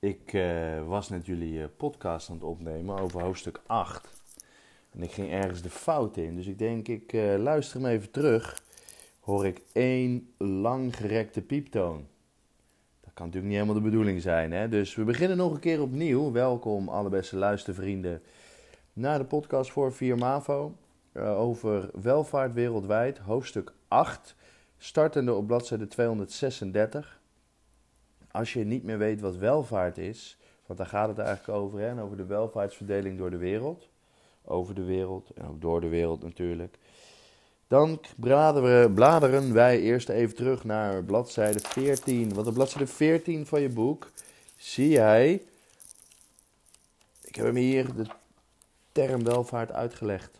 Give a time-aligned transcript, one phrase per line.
[0.00, 4.08] Ik uh, was net jullie uh, podcast aan het opnemen over hoofdstuk 8.
[4.90, 6.36] En ik ging ergens de fout in.
[6.36, 8.62] Dus ik denk, ik uh, luister hem even terug.
[9.20, 12.06] Hoor ik één langgerekte pieptoon.
[13.00, 14.52] Dat kan natuurlijk niet helemaal de bedoeling zijn.
[14.52, 14.68] Hè?
[14.68, 16.32] Dus we beginnen nog een keer opnieuw.
[16.32, 18.22] Welkom alle beste luistervrienden
[18.92, 20.76] naar de podcast voor 4 MAVO.
[21.14, 24.34] over welvaart wereldwijd, hoofdstuk 8.
[24.78, 27.19] Startende op bladzijde 236
[28.30, 30.36] als je niet meer weet wat welvaart is,
[30.66, 33.88] want daar gaat het eigenlijk over, hè, en over de welvaartsverdeling door de wereld,
[34.44, 36.78] over de wereld en ook door de wereld natuurlijk,
[37.70, 42.34] dan bladeren, bladeren wij eerst even terug naar bladzijde 14.
[42.34, 44.10] Want op bladzijde 14 van je boek
[44.56, 45.42] zie jij,
[47.22, 48.06] ik heb hem hier de
[48.92, 50.39] term welvaart uitgelegd.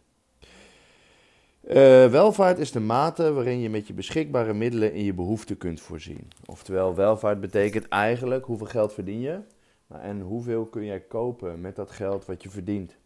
[1.62, 1.74] Uh,
[2.06, 6.30] welvaart is de mate waarin je met je beschikbare middelen in je behoeften kunt voorzien.
[6.46, 9.40] Oftewel, welvaart betekent eigenlijk hoeveel geld verdien je
[9.88, 12.96] en hoeveel kun jij kopen met dat geld wat je verdient.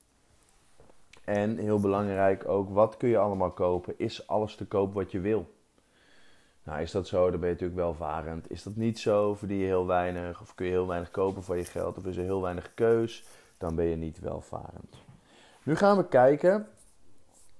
[1.24, 3.94] En heel belangrijk ook, wat kun je allemaal kopen?
[3.96, 5.52] Is alles te koop wat je wil?
[6.62, 8.50] Nou, is dat zo, dan ben je natuurlijk welvarend.
[8.50, 11.56] Is dat niet zo, verdien je heel weinig of kun je heel weinig kopen voor
[11.56, 13.24] je geld of is er heel weinig keus,
[13.58, 14.96] dan ben je niet welvarend.
[15.62, 16.66] Nu gaan we kijken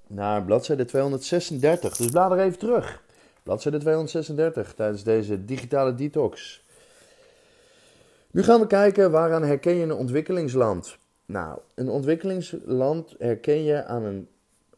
[0.07, 1.97] naar bladzijde 236.
[1.97, 3.03] Dus blader even terug.
[3.43, 6.63] Bladzijde 236 tijdens deze digitale detox.
[8.31, 10.99] Nu gaan we kijken waaraan herken je een ontwikkelingsland.
[11.27, 14.29] Nou, een ontwikkelingsland herken je aan een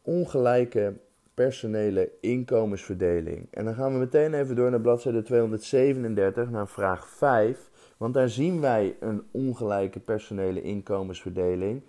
[0.01, 0.93] ongelijke
[1.33, 3.47] personele inkomensverdeling.
[3.51, 7.69] En dan gaan we meteen even door naar bladzijde 237, naar vraag 5.
[7.97, 11.81] Want daar zien wij een ongelijke personele inkomensverdeling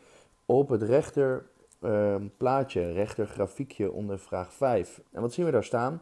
[0.46, 1.44] op het rechter
[1.80, 5.00] uh, plaatje, rechter grafiekje onder vraag 5.
[5.12, 6.00] En wat zien we daar staan?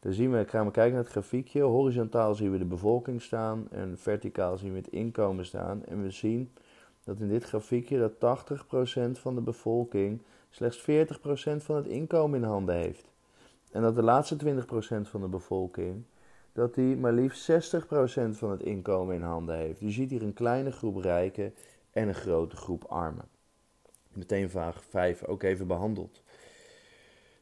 [0.00, 1.62] Dan zien we, gaan we kijken naar het grafiekje.
[1.62, 5.84] Horizontaal zien we de bevolking staan en verticaal zien we het inkomen staan.
[5.84, 6.52] En we zien
[7.04, 8.38] dat in dit grafiekje dat
[9.16, 10.84] 80% van de bevolking slechts 40%
[11.56, 13.12] van het inkomen in handen heeft.
[13.72, 14.38] En dat de laatste 20%
[15.08, 16.04] van de bevolking,
[16.52, 17.54] dat die maar liefst 60%
[18.30, 19.80] van het inkomen in handen heeft.
[19.80, 21.54] Je ziet hier een kleine groep rijken
[21.90, 23.33] en een grote groep armen
[24.16, 26.22] meteen vraag 5 ook even behandeld.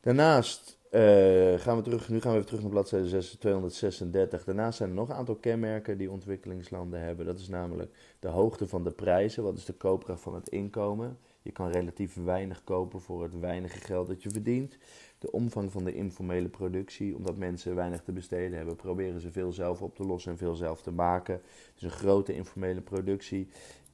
[0.00, 4.44] Daarnaast uh, gaan we terug, nu gaan we even terug naar bladzijde 236.
[4.44, 7.26] Daarnaast zijn er nog een aantal kenmerken die ontwikkelingslanden hebben.
[7.26, 9.42] Dat is namelijk de hoogte van de prijzen.
[9.42, 11.18] Wat is de koopkracht van het inkomen?
[11.42, 14.78] Je kan relatief weinig kopen voor het weinige geld dat je verdient.
[15.18, 19.52] De omvang van de informele productie, omdat mensen weinig te besteden hebben, proberen ze veel
[19.52, 21.40] zelf op te lossen en veel zelf te maken.
[21.74, 23.48] Dus een grote informele productie.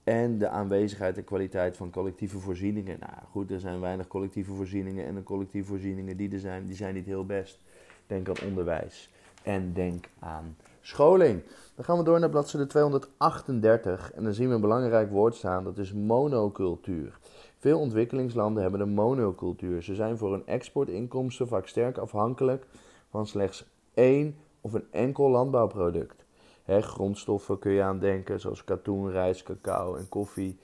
[0.08, 2.96] En de aanwezigheid en kwaliteit van collectieve voorzieningen.
[3.00, 5.06] Nou goed, er zijn weinig collectieve voorzieningen.
[5.06, 7.60] En de collectieve voorzieningen die er zijn, die zijn niet heel best.
[8.06, 9.10] Denk aan onderwijs.
[9.42, 11.42] En denk aan scholing.
[11.74, 14.12] Dan gaan we door naar bladzijde 238.
[14.12, 15.64] En dan zien we een belangrijk woord staan.
[15.64, 17.18] Dat is monocultuur.
[17.58, 19.82] Veel ontwikkelingslanden hebben een monocultuur.
[19.82, 22.66] Ze zijn voor hun exportinkomsten vaak sterk afhankelijk
[23.10, 26.26] van slechts één of een enkel landbouwproduct
[26.68, 30.58] grondstoffen kun je aan denken, zoals katoen, rijst, cacao en koffie.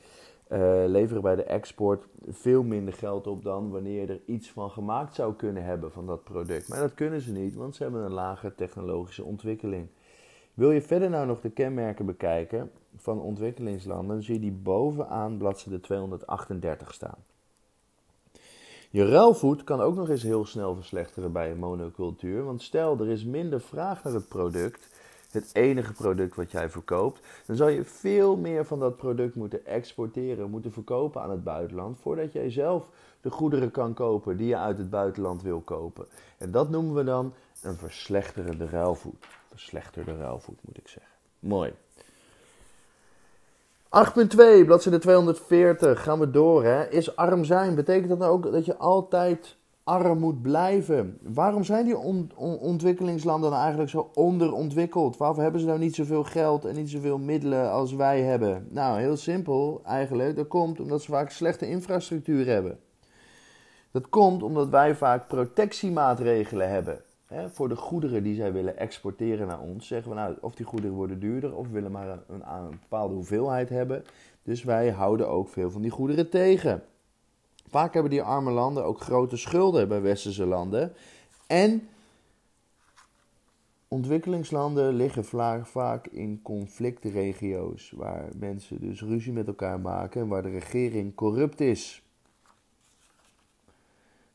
[0.48, 4.70] Uh, leveren bij de export veel minder geld op dan wanneer je er iets van
[4.70, 6.69] gemaakt zou kunnen hebben van dat product.
[6.69, 9.88] Maar dat kunnen ze niet, want ze hebben een lage technologische ontwikkeling.
[10.54, 15.36] Wil je verder nou nog de kenmerken bekijken van ontwikkelingslanden, dan zie je die bovenaan
[15.36, 17.19] bladzijde 238 staan.
[18.91, 23.09] Je ruilvoet kan ook nog eens heel snel verslechteren bij een monocultuur, want stel er
[23.09, 24.94] is minder vraag naar het product
[25.34, 29.67] het enige product wat jij verkoopt, dan zal je veel meer van dat product moeten
[29.67, 32.89] exporteren, moeten verkopen aan het buitenland, voordat jij zelf
[33.21, 36.06] de goederen kan kopen die je uit het buitenland wil kopen.
[36.39, 39.27] En dat noemen we dan een verslechterende ruilvoet.
[39.49, 41.12] Verslechterde ruilvoet moet ik zeggen.
[41.39, 41.72] Mooi.
[43.95, 46.65] 8.2, bladzijde 240, gaan we door.
[46.65, 46.89] Hè?
[46.89, 51.19] Is arm zijn, betekent dat nou ook dat je altijd arm moet blijven.
[51.22, 51.99] Waarom zijn die
[52.59, 55.17] ontwikkelingslanden dan eigenlijk zo onderontwikkeld?
[55.17, 58.66] Waarom hebben ze nou niet zoveel geld en niet zoveel middelen als wij hebben?
[58.71, 60.36] Nou, heel simpel eigenlijk.
[60.36, 62.78] Dat komt omdat ze vaak slechte infrastructuur hebben.
[63.91, 67.01] Dat komt omdat wij vaak protectiemaatregelen hebben.
[67.27, 69.86] Hè, voor de goederen die zij willen exporteren naar ons.
[69.86, 73.69] Zeggen we nou, of die goederen worden duurder of we willen maar een bepaalde hoeveelheid
[73.69, 74.04] hebben.
[74.42, 76.83] Dus wij houden ook veel van die goederen tegen.
[77.74, 80.92] Vaak hebben die arme landen ook grote schulden bij westerse landen.
[81.47, 81.88] En
[83.88, 85.24] ontwikkelingslanden liggen
[85.65, 91.60] vaak in conflictregio's, waar mensen dus ruzie met elkaar maken en waar de regering corrupt
[91.60, 92.03] is.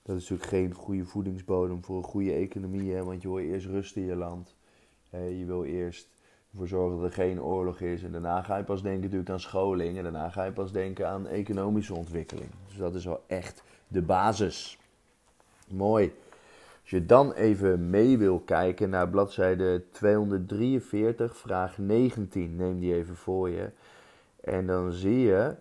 [0.02, 3.04] Dat is natuurlijk geen goede voedingsbodem voor een goede economie, hè?
[3.04, 4.56] want je wil eerst rust in je land.
[5.12, 6.08] Je wil eerst
[6.52, 8.04] Ervoor zorgen dat er geen oorlog is.
[8.04, 9.98] En daarna ga je pas denken natuurlijk aan scholing.
[9.98, 12.50] En daarna ga je pas denken aan economische ontwikkeling.
[12.68, 14.80] Dus dat is wel echt de basis.
[15.68, 16.14] Mooi.
[16.82, 23.16] Als je dan even mee wil kijken naar bladzijde 243, vraag 19, neem die even
[23.16, 23.70] voor je.
[24.42, 25.56] En dan zie je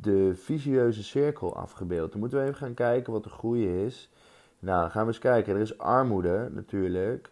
[0.00, 2.10] de visieuze cirkel afgebeeld.
[2.10, 4.10] Dan moeten we even gaan kijken wat de groei is.
[4.58, 5.54] Nou, gaan we eens kijken.
[5.54, 7.31] Er is armoede natuurlijk.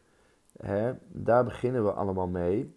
[0.61, 0.93] Hè?
[1.09, 2.75] Daar beginnen we allemaal mee.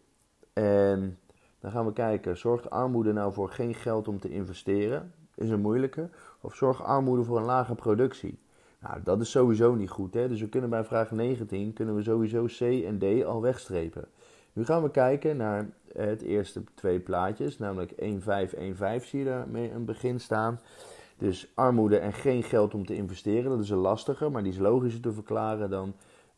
[0.53, 1.19] En
[1.59, 5.13] dan gaan we kijken, zorgt armoede nou voor geen geld om te investeren?
[5.35, 6.09] Is een moeilijke.
[6.41, 8.39] Of zorgt armoede voor een lage productie?
[8.79, 10.13] Nou, dat is sowieso niet goed.
[10.13, 10.27] Hè?
[10.27, 14.07] Dus we kunnen bij vraag 19 kunnen we sowieso C en D al wegstrepen.
[14.53, 19.19] Nu gaan we kijken naar het eerste twee plaatjes, namelijk 1, 5, 1, 5 zie
[19.19, 20.59] je daar mee een begin staan.
[21.17, 24.57] Dus armoede en geen geld om te investeren, dat is een lastige, maar die is
[24.57, 25.93] logischer te verklaren dan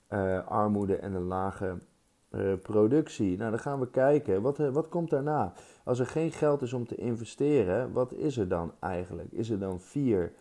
[0.09, 1.77] uh, armoede en een lage
[2.31, 3.37] uh, productie.
[3.37, 5.53] Nou, dan gaan we kijken, wat, uh, wat komt daarna?
[5.83, 9.31] Als er geen geld is om te investeren, wat is er dan eigenlijk?
[9.31, 10.31] Is er dan 4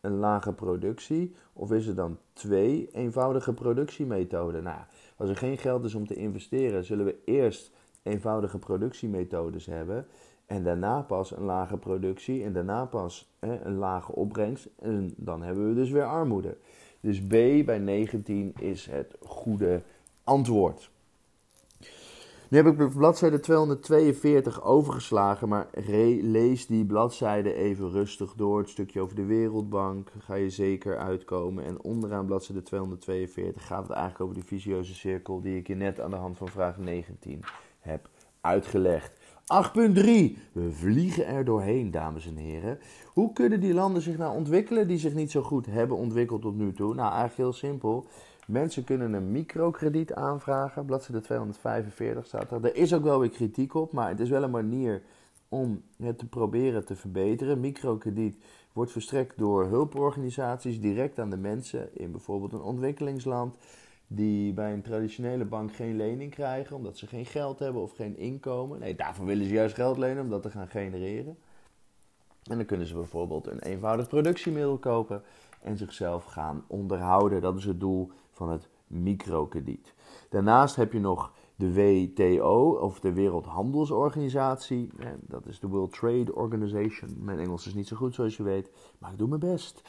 [0.00, 4.62] een lage productie of is er dan 2 eenvoudige productiemethoden?
[4.62, 4.80] Nou,
[5.16, 7.72] als er geen geld is om te investeren, zullen we eerst
[8.02, 10.06] eenvoudige productiemethodes hebben.
[10.46, 14.68] En daarna pas een lage productie en daarna pas hè, een lage opbrengst.
[14.78, 16.56] En dan hebben we dus weer armoede.
[17.04, 19.82] Dus B bij 19 is het goede
[20.22, 20.90] antwoord.
[22.48, 25.68] Nu heb ik bladzijde 242 overgeslagen, maar
[26.22, 28.58] lees die bladzijde even rustig door.
[28.58, 31.64] Het stukje over de Wereldbank ga je zeker uitkomen.
[31.64, 36.00] En onderaan bladzijde 242 gaat het eigenlijk over die visieuze cirkel die ik je net
[36.00, 37.40] aan de hand van vraag 19
[37.80, 38.08] heb
[38.40, 39.23] uitgelegd.
[39.44, 40.36] 8.3.
[40.52, 42.78] We vliegen er doorheen, dames en heren.
[43.12, 46.56] Hoe kunnen die landen zich nou ontwikkelen die zich niet zo goed hebben ontwikkeld tot
[46.56, 46.94] nu toe?
[46.94, 48.06] Nou, eigenlijk heel simpel.
[48.46, 50.84] Mensen kunnen een microkrediet aanvragen.
[50.84, 52.64] Bladzijde 245 staat er.
[52.64, 55.02] Er is ook wel weer kritiek op, maar het is wel een manier
[55.48, 57.60] om het te proberen te verbeteren.
[57.60, 58.36] Microkrediet
[58.72, 63.56] wordt verstrekt door hulporganisaties direct aan de mensen in bijvoorbeeld een ontwikkelingsland
[64.06, 68.16] die bij een traditionele bank geen lening krijgen omdat ze geen geld hebben of geen
[68.16, 68.78] inkomen.
[68.78, 71.36] Nee, daarvoor willen ze juist geld lenen om dat te gaan genereren.
[72.44, 75.22] En dan kunnen ze bijvoorbeeld een eenvoudig productiemiddel kopen
[75.62, 77.40] en zichzelf gaan onderhouden.
[77.40, 79.94] Dat is het doel van het microkrediet.
[80.28, 84.90] Daarnaast heb je nog de WTO, of de Wereldhandelsorganisatie.
[85.20, 87.16] Dat is de World Trade Organization.
[87.18, 89.82] Mijn Engels is niet zo goed zoals je weet, maar ik doe mijn best.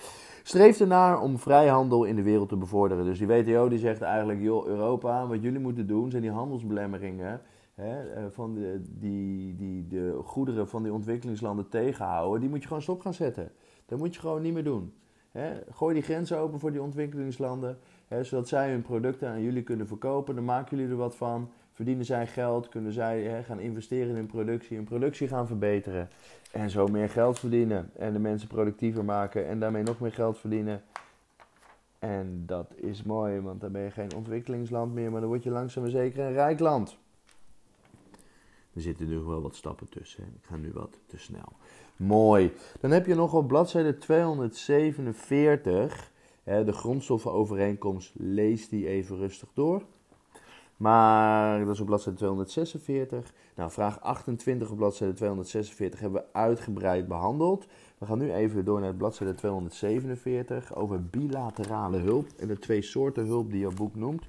[0.48, 3.06] Streeft ernaar om vrijhandel in de wereld te bevorderen.
[3.06, 7.42] Dus die WTO die zegt eigenlijk, joh, Europa, wat jullie moeten doen zijn die handelsbelemmeringen.
[7.74, 12.68] Hè, eh, van de, die, die de goederen van die ontwikkelingslanden tegenhouden, die moet je
[12.68, 13.52] gewoon stop gaan zetten.
[13.86, 14.94] Dat moet je gewoon niet meer doen.
[15.70, 17.78] Gooi die grenzen open voor die ontwikkelingslanden,
[18.22, 20.36] zodat zij hun producten aan jullie kunnen verkopen.
[20.36, 21.50] Dan maken jullie er wat van.
[21.76, 26.10] Verdienen zij geld, kunnen zij hè, gaan investeren in productie, hun productie gaan verbeteren.
[26.52, 27.90] En zo meer geld verdienen.
[27.96, 30.84] En de mensen productiever maken en daarmee nog meer geld verdienen.
[32.00, 35.50] En dat is mooi, want dan ben je geen ontwikkelingsland meer, maar dan word je
[35.50, 36.98] langzaam maar zeker een rijk land.
[38.74, 40.24] Er zitten nu wel wat stappen tussen.
[40.24, 41.54] Ik ga nu wat te snel.
[41.96, 42.54] Mooi.
[42.80, 46.12] Dan heb je nog op bladzijde 247
[46.44, 48.12] hè, de grondstoffenovereenkomst.
[48.14, 49.84] Lees die even rustig door.
[50.78, 53.34] Maar dat is op bladzijde 246.
[53.56, 57.66] Nou, vraag 28 op bladzijde 246 hebben we uitgebreid behandeld.
[57.98, 63.26] We gaan nu even door naar bladzijde 247 over bilaterale hulp en de twee soorten
[63.26, 64.24] hulp die jouw boek noemt.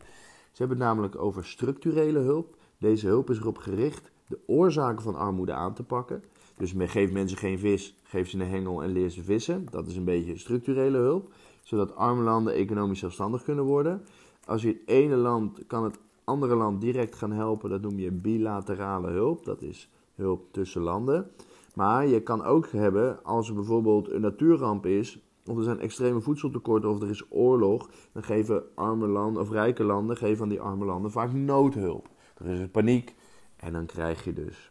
[0.53, 2.57] Ze hebben het namelijk over structurele hulp.
[2.79, 6.25] Deze hulp is erop gericht de oorzaken van armoede aan te pakken.
[6.57, 9.67] Dus geef mensen geen vis, geef ze een hengel en leer ze vissen.
[9.71, 11.33] Dat is een beetje structurele hulp,
[11.63, 14.03] zodat arme landen economisch zelfstandig kunnen worden.
[14.45, 18.11] Als je het ene land kan het andere land direct gaan helpen, dat noem je
[18.11, 19.45] bilaterale hulp.
[19.45, 21.31] Dat is hulp tussen landen.
[21.75, 26.21] Maar je kan ook hebben, als er bijvoorbeeld een natuurramp is, of er zijn extreme
[26.21, 30.61] voedseltekorten of er is oorlog, dan geven arme landen of rijke landen geven aan die
[30.61, 32.09] arme landen vaak noodhulp.
[32.37, 33.15] Er is paniek
[33.57, 34.71] en dan krijg je dus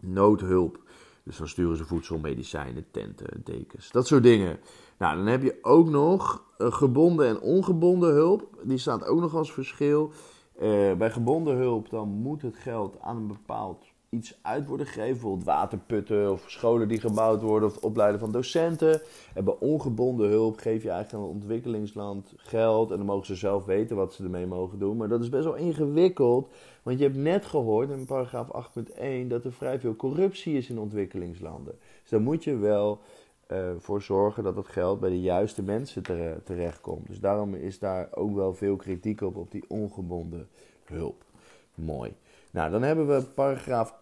[0.00, 0.82] noodhulp.
[1.22, 4.58] Dus dan sturen ze voedsel, medicijnen, tenten, dekens, dat soort dingen.
[4.98, 8.48] Nou, dan heb je ook nog eh, gebonden en ongebonden hulp.
[8.62, 10.12] Die staat ook nog als verschil.
[10.62, 13.84] Uh, bij gebonden hulp dan moet het geld aan een bepaald
[14.14, 15.12] iets uit worden gegeven.
[15.12, 19.00] Bijvoorbeeld waterputten of scholen die gebouwd worden of het opleiden van docenten.
[19.34, 22.90] En bij ongebonden hulp geef je eigenlijk aan het ontwikkelingsland geld.
[22.90, 24.96] En dan mogen ze zelf weten wat ze ermee mogen doen.
[24.96, 26.48] Maar dat is best wel ingewikkeld.
[26.82, 30.78] Want je hebt net gehoord in paragraaf 8.1 dat er vrij veel corruptie is in
[30.78, 31.74] ontwikkelingslanden.
[32.00, 33.00] Dus daar moet je wel
[33.78, 36.02] voor zorgen dat het geld bij de juiste mensen
[36.44, 37.06] terechtkomt.
[37.06, 40.48] Dus daarom is daar ook wel veel kritiek op, op die ongebonden
[40.84, 41.24] hulp.
[41.74, 42.14] Mooi.
[42.50, 43.94] Nou, dan hebben we paragraaf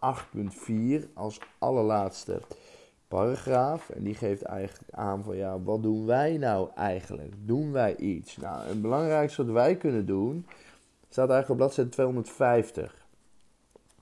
[0.67, 2.41] 8.4 als allerlaatste
[3.09, 3.91] paragraaf.
[3.91, 7.35] En die geeft eigenlijk aan van ja, wat doen wij nou eigenlijk?
[7.39, 8.37] Doen wij iets?
[8.37, 10.47] Nou, het belangrijkste wat wij kunnen doen,
[11.09, 13.07] staat eigenlijk op bladzijde 250.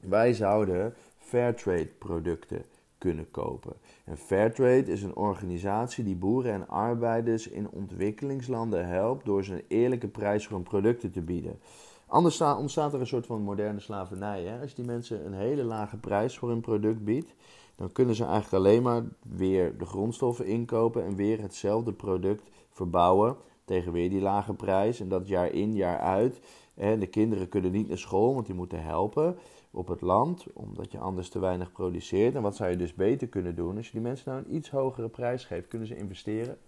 [0.00, 2.64] Wij zouden Fairtrade producten
[3.00, 3.72] kunnen kopen.
[4.04, 9.64] En Fairtrade is een organisatie die boeren en arbeiders in ontwikkelingslanden helpt door ze een
[9.68, 11.58] eerlijke prijs voor hun producten te bieden.
[12.06, 14.42] Anders ontstaat er een soort van moderne slavernij.
[14.42, 14.60] Hè?
[14.60, 17.34] Als die mensen een hele lage prijs voor hun product biedt,
[17.76, 23.36] dan kunnen ze eigenlijk alleen maar weer de grondstoffen inkopen en weer hetzelfde product verbouwen
[23.64, 25.00] tegen weer die lage prijs.
[25.00, 26.40] En dat jaar in, jaar uit.
[26.74, 29.36] En de kinderen kunnen niet naar school, want die moeten helpen
[29.70, 32.34] op het land, omdat je anders te weinig produceert.
[32.34, 33.76] En wat zou je dus beter kunnen doen?
[33.76, 36.58] Als je die mensen nou een iets hogere prijs geeft, kunnen ze investeren.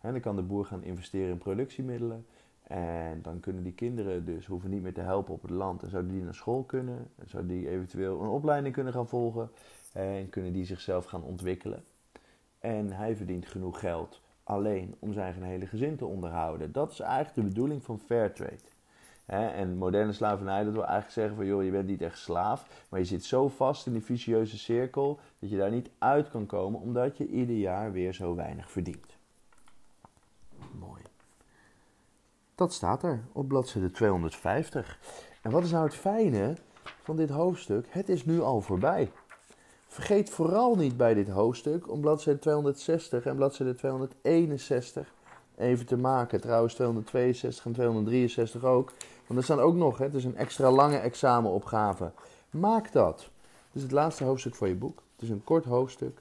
[0.00, 2.26] En dan kan de boer gaan investeren in productiemiddelen.
[2.62, 5.82] En dan kunnen die kinderen dus hoeven niet meer te helpen op het land.
[5.82, 7.10] En zouden die naar school kunnen.
[7.16, 9.50] En zouden die eventueel een opleiding kunnen gaan volgen.
[9.92, 11.84] En kunnen die zichzelf gaan ontwikkelen.
[12.58, 16.72] En hij verdient genoeg geld alleen om zijn hele gezin te onderhouden.
[16.72, 18.71] Dat is eigenlijk de bedoeling van Fairtrade.
[19.32, 23.00] En moderne slavernij, dat wil eigenlijk zeggen van joh, je bent niet echt slaaf, maar
[23.00, 26.80] je zit zo vast in die vicieuze cirkel dat je daar niet uit kan komen
[26.80, 29.16] omdat je ieder jaar weer zo weinig verdient.
[30.78, 31.02] Mooi.
[32.54, 34.98] Dat staat er op bladzijde 250.
[35.42, 36.56] En wat is nou het fijne
[37.02, 37.86] van dit hoofdstuk?
[37.88, 39.10] Het is nu al voorbij.
[39.86, 45.12] Vergeet vooral niet bij dit hoofdstuk om bladzijde 260 en bladzijde 261
[45.62, 46.40] even te maken.
[46.40, 48.92] Trouwens 262 en 263 ook.
[49.26, 52.12] Want er staan ook nog, hè, het is een extra lange examenopgave.
[52.50, 53.18] Maak dat.
[53.18, 53.30] Dit
[53.72, 55.02] is het laatste hoofdstuk van je boek.
[55.12, 56.18] Het is een kort hoofdstuk.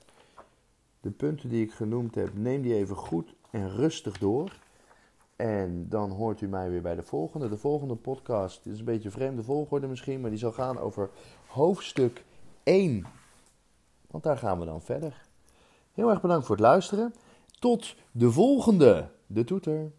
[1.01, 4.51] De punten die ik genoemd heb, neem die even goed en rustig door.
[5.35, 7.49] En dan hoort u mij weer bij de volgende.
[7.49, 11.09] De volgende podcast is een beetje een vreemde volgorde misschien, maar die zal gaan over
[11.47, 12.23] hoofdstuk
[12.63, 13.05] 1.
[14.07, 15.21] Want daar gaan we dan verder.
[15.93, 17.13] Heel erg bedankt voor het luisteren.
[17.59, 19.91] Tot de volgende, de toeter.